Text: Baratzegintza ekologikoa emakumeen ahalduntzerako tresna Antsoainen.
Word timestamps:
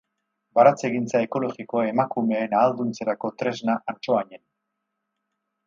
Baratzegintza 0.59 1.21
ekologikoa 1.25 1.83
emakumeen 1.91 2.57
ahalduntzerako 2.61 3.31
tresna 3.43 3.79
Antsoainen. 3.95 4.43